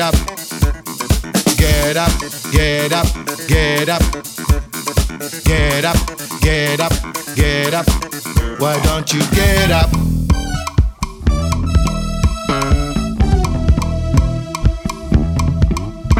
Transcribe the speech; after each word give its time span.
up. 0.00 0.14
Get 1.56 1.96
up, 1.96 2.12
get 2.52 2.92
up, 2.92 3.06
get 3.46 3.88
up. 3.88 4.02
Get 5.44 5.84
up, 5.84 5.96
get 6.40 6.80
up, 6.80 6.92
get 7.34 7.74
up. 7.74 7.86
Why 8.58 8.80
don't 8.82 9.12
you 9.12 9.20
get 9.30 9.70
up? 9.70 9.90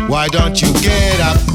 Why 0.08 0.26
don't 0.28 0.60
you 0.60 0.72
get 0.80 1.20
up? 1.20 1.40
Why 1.40 1.40
don't 1.40 1.40
you 1.40 1.40
get 1.40 1.46
up? 1.46 1.49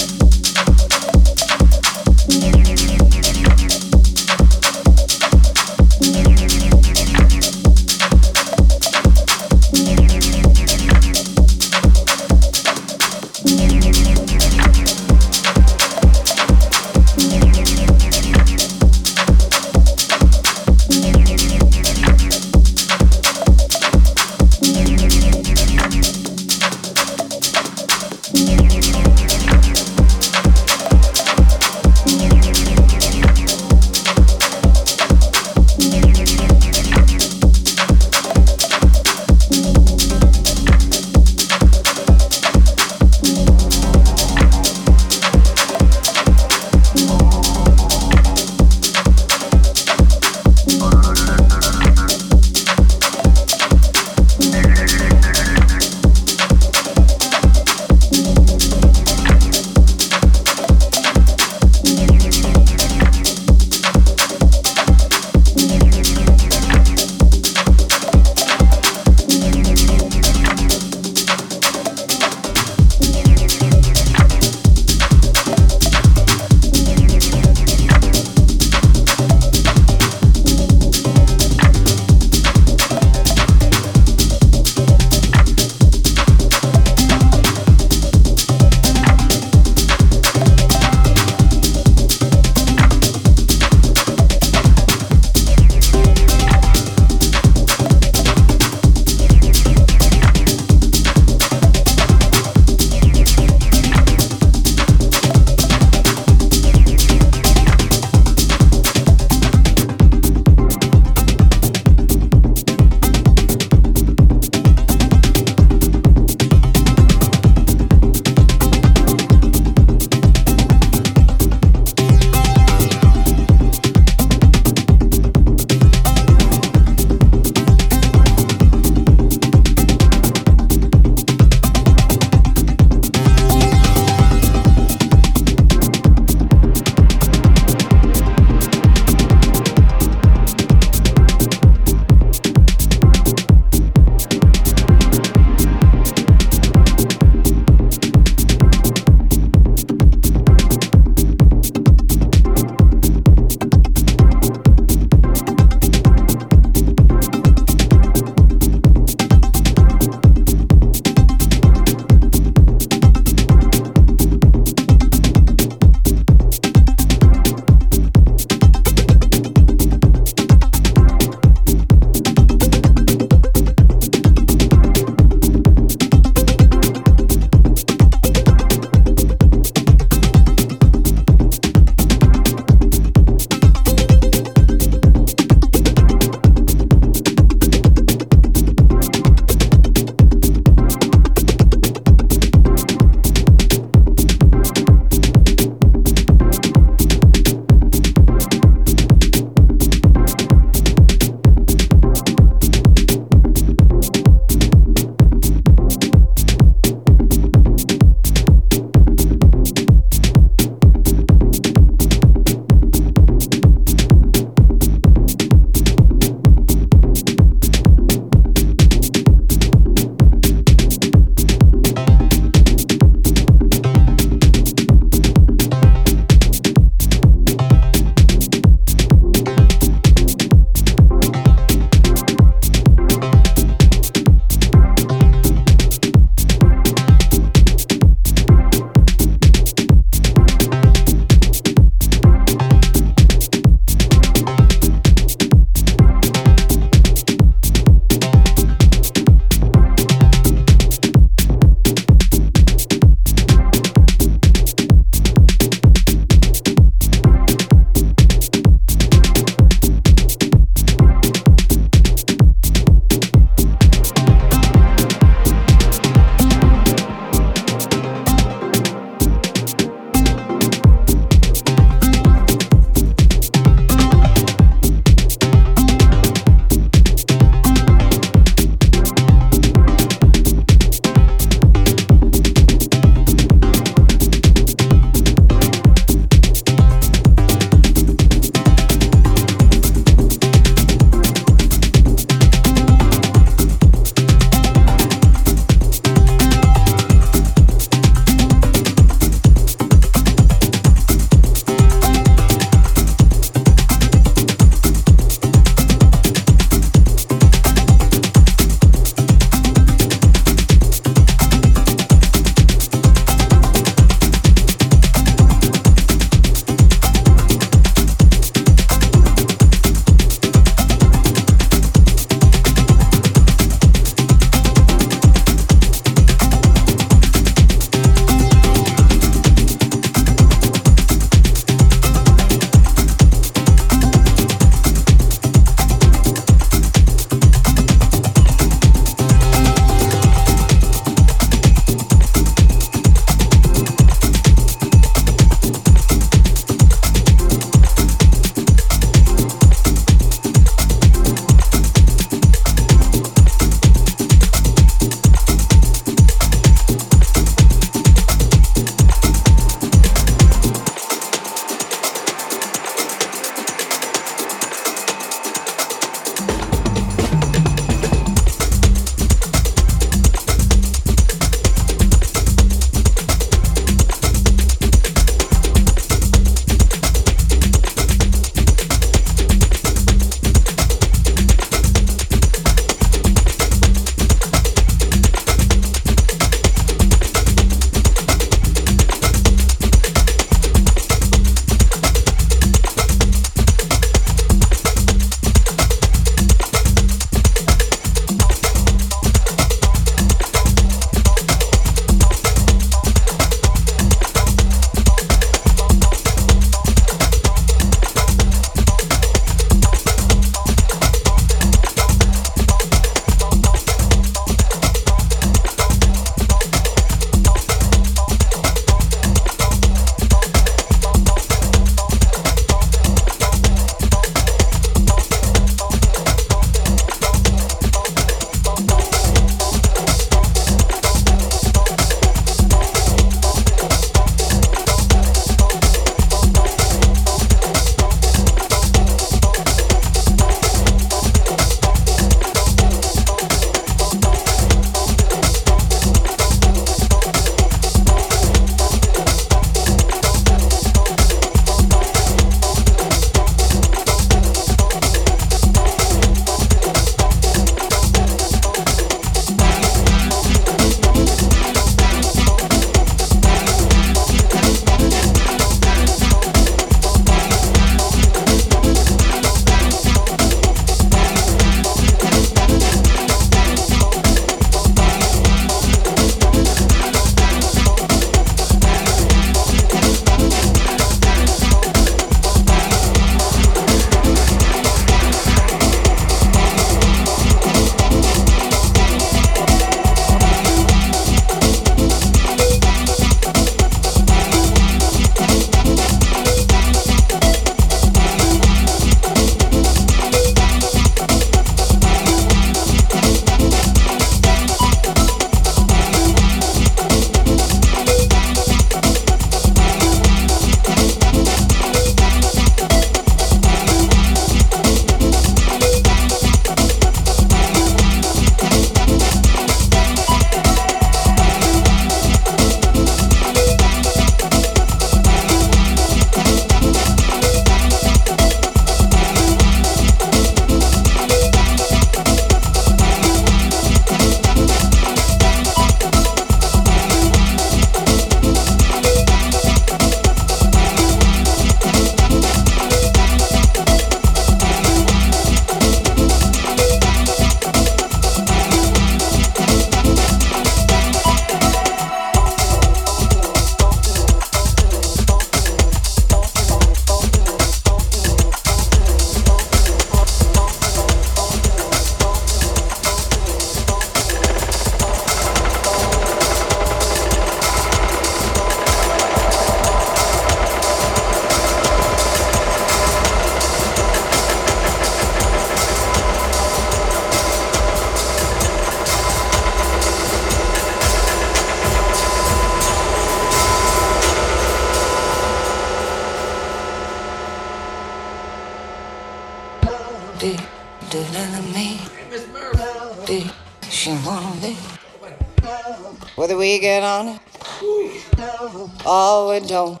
Don't. 599.66 600.00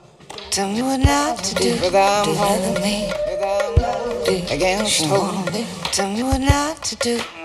Tell 0.50 0.68
me 0.68 0.82
what 0.82 1.00
not 1.00 1.42
to 1.44 1.54
do. 1.54 1.70
Whether 1.76 1.98
I'm 1.98 2.34
home 2.34 2.74
with 2.74 2.82
me, 2.82 3.10
I'm 3.10 4.54
against 4.54 5.04
home. 5.06 5.44
Tell 5.92 6.10
me 6.10 6.22
what 6.22 6.40
not 6.40 6.82
to 6.84 6.96
do. 6.96 7.37